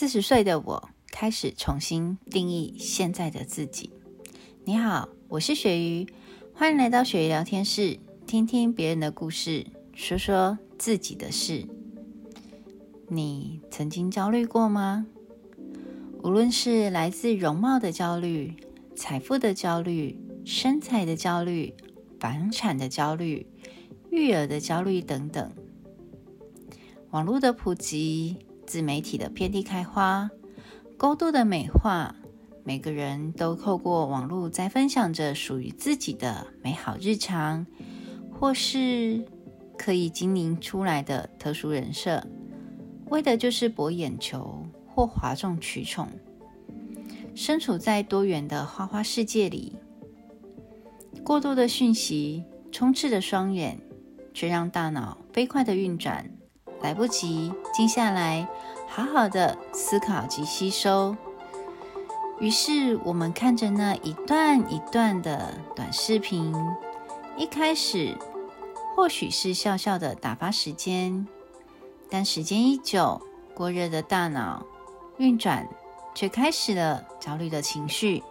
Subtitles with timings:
[0.00, 3.90] 四十岁的我开始重新定义现在的自己。
[4.64, 6.06] 你好，我是鳕鱼，
[6.54, 11.66] 欢迎来到鳕鱼聊天室，听听别人的故事，说说自己的事。
[13.08, 15.04] 你曾经焦虑过吗？
[16.22, 18.56] 无论是来自容貌的焦虑、
[18.96, 21.74] 财富的焦虑、身材的焦虑、
[22.18, 23.46] 房产的焦虑、
[24.10, 25.52] 育儿的焦虑等等，
[27.10, 28.38] 网络的普及。
[28.70, 30.30] 自媒体的遍地开花，
[30.96, 32.14] 高度的美化，
[32.62, 37.66] 每个人都透过网络在分享着属于自己的美好日常，
[38.30, 39.26] 或是
[39.76, 42.24] 刻意经营出来的特殊人设，
[43.06, 46.06] 为的就是博眼球或哗众取宠。
[47.34, 49.74] 身处在多元的花花世界里，
[51.24, 53.80] 过多的讯息充斥着双眼，
[54.32, 56.30] 却让大脑飞快的运转。
[56.82, 58.46] 来不及静下来，
[58.88, 61.16] 好好的思考及吸收。
[62.38, 66.54] 于是，我们看着那一段一段的短视频，
[67.36, 68.16] 一开始
[68.96, 71.26] 或许是笑笑的打发时间，
[72.08, 73.20] 但时间一久，
[73.54, 74.64] 过热的大脑
[75.18, 75.68] 运转
[76.14, 78.22] 却开始了焦虑的情绪，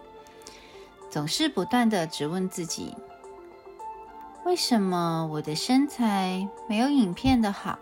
[1.08, 2.92] 总是不断的质问自己：
[4.44, 7.78] 为什么我的身材没有影片的好？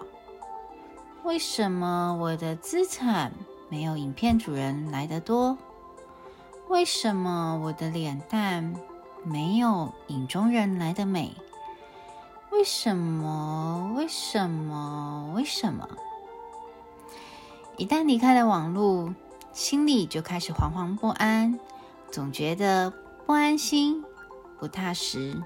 [1.28, 3.34] 为什么我的资产
[3.68, 5.58] 没有影片主人来得多？
[6.68, 8.74] 为什么我的脸蛋
[9.24, 11.36] 没有影中人来的美？
[12.50, 13.92] 为什么？
[13.94, 15.30] 为什么？
[15.36, 15.86] 为什么？
[17.76, 19.14] 一旦离开了网络，
[19.52, 21.60] 心里就开始惶惶不安，
[22.10, 22.90] 总觉得
[23.26, 24.02] 不安心、
[24.58, 25.42] 不踏实，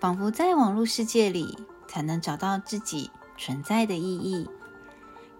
[0.00, 3.10] 仿佛在网络世界里才能找到自己。
[3.38, 4.46] 存在的意义。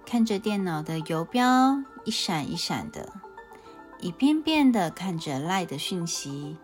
[0.07, 3.13] 看着电脑的游标一闪一闪的，
[4.01, 6.57] 一遍遍的看着赖的讯息，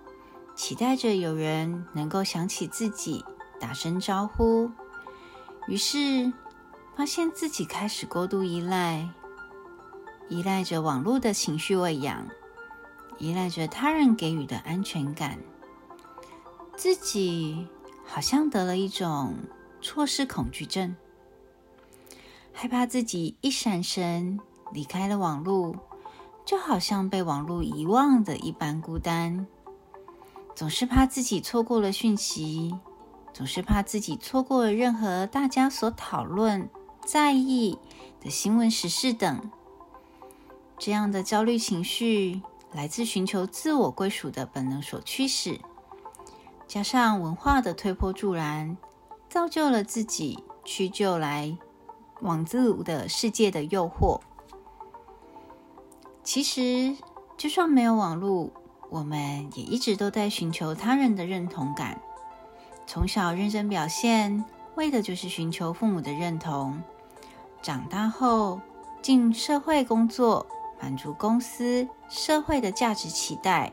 [0.55, 3.23] 期待着有人能够想起自己，
[3.61, 4.71] 打声招呼。
[5.67, 6.33] 于是
[6.97, 9.11] 发现自己开始过度依赖，
[10.31, 12.27] 依赖着网络的情绪喂养，
[13.19, 15.39] 依赖着他人给予的安全感，
[16.77, 17.69] 自己
[18.06, 19.34] 好像得了一种
[19.83, 20.97] 错失恐惧症。
[22.55, 24.39] 害怕自己一闪神
[24.73, 25.75] 离开了网络，
[26.47, 29.47] 就好像被网络遗忘的一般孤单。
[30.55, 32.79] 总是怕自己错过了讯息，
[33.33, 36.71] 总是怕自己错过了任何大家所讨论、
[37.05, 37.77] 在意
[38.21, 39.51] 的新闻时事等。
[40.79, 42.41] 这样的焦虑情绪
[42.73, 45.61] 来自寻求自我归属的本能所驱使，
[46.69, 48.77] 加上文化的推波助澜，
[49.29, 51.59] 造就了自己屈就来。
[52.25, 54.19] 网络的世界的诱惑，
[56.23, 56.97] 其实
[57.37, 58.51] 就算没有网络，
[58.89, 62.01] 我们也一直都在寻求他人的认同感。
[62.87, 64.43] 从小认真表现，
[64.75, 66.81] 为的就是寻求父母的认同；
[67.61, 68.59] 长大后
[69.03, 70.47] 进社会工作，
[70.81, 73.71] 满足公司、社会的价值期待，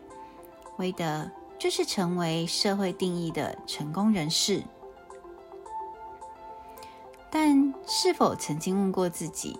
[0.75, 4.61] 为的就是成为社会定义的成功人士。
[7.31, 9.57] 但是否曾经问过自己，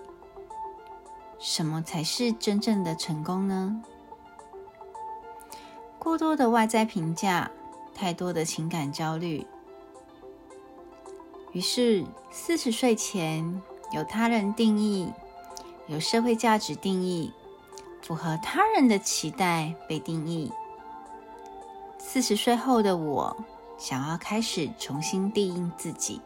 [1.39, 3.81] 什么才是真正的成功呢？
[5.97, 7.49] 过多的外在评价，
[7.95, 9.47] 太多的情感焦虑，
[11.53, 13.61] 于是四十岁前
[13.93, 15.09] 有他人定义，
[15.87, 17.31] 有社会价值定义，
[18.01, 20.51] 符合他人的期待被定义。
[21.97, 23.37] 四十岁后的我，
[23.77, 26.19] 想要开始重新定义自己。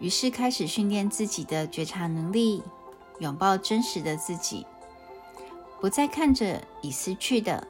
[0.00, 2.62] 于是开始训练自己的觉察能力，
[3.18, 4.66] 拥抱真实的自己，
[5.80, 7.68] 不再看着已失去的，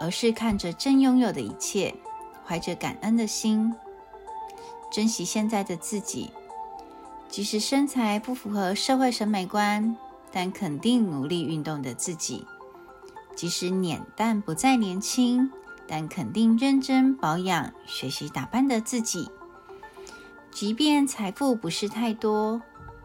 [0.00, 1.94] 而是看着正拥有的一切，
[2.44, 3.72] 怀着感恩的心，
[4.90, 6.30] 珍惜现在的自己。
[7.28, 9.94] 即使身材不符合社会审美观，
[10.32, 12.46] 但肯定努力运动的自己；
[13.36, 15.52] 即使脸蛋不再年轻，
[15.86, 19.28] 但肯定认真保养、学习打扮的自己。
[20.50, 22.60] 即便财富不是太多，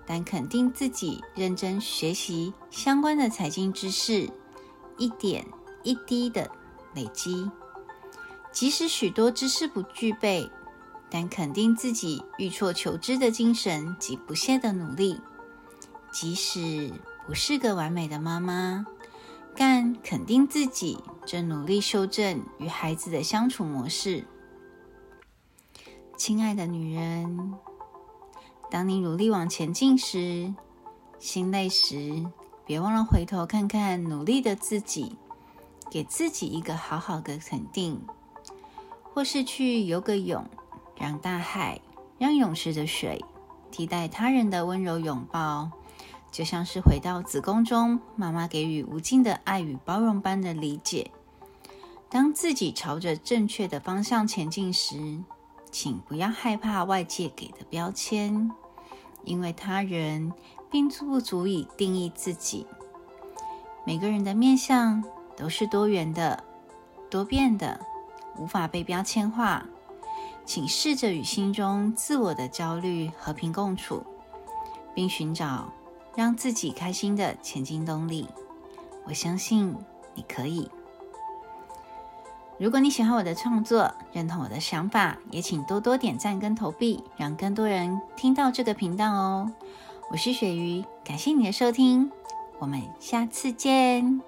[0.06, 4.28] 但肯定自己认真学习相关的财经知识，
[4.98, 5.46] 一点
[5.84, 6.50] 一滴的
[6.96, 7.50] 累积。
[8.52, 10.50] 即使许多知识不具备，
[11.10, 15.20] 但肯定自己欲错求知的精神及不懈的努力。
[16.12, 16.92] 即使
[17.28, 18.86] 不是个完美的妈妈，
[19.56, 24.26] 但肯定自己正努力修正与孩子的相处模式。
[26.16, 27.54] 亲爱的女人，
[28.70, 30.54] 当你努力往前进时，
[31.20, 32.26] 心累时，
[32.66, 35.18] 别忘了回头看看努力的自己，
[35.90, 38.00] 给自己一个好好的肯定，
[39.04, 40.46] 或是去游个泳，
[40.96, 41.82] 让大海、
[42.18, 43.24] 让泳池的水
[43.72, 45.72] 替代他人的温柔拥抱，
[46.32, 51.12] 就像是回到子宫中，妈妈给予无尽的爱与包容般的理解。
[52.08, 55.20] 当自己朝着正确的方向前进时，
[55.74, 58.52] 请不要害怕外界给的标签，
[59.24, 60.32] 因为他人
[60.70, 62.68] 并不足以定义自己。
[63.84, 65.04] 每个人的面相
[65.36, 66.44] 都是多元的、
[67.10, 67.80] 多变的，
[68.38, 69.66] 无法被标签化。
[70.46, 74.04] 请试着与心中自我的焦虑和平共处，
[74.94, 75.74] 并寻找
[76.16, 78.28] 让自己开心的前进动力。
[79.06, 79.76] 我相信
[80.14, 80.70] 你可以。
[82.64, 89.52] 如果你喜欢我的创作，认同我的想法，也请多多点赞跟投币，让更多人听到这个频道哦。
[90.10, 92.10] 我是鳕鱼，感谢你的收听，
[92.60, 94.22] 我们下次见。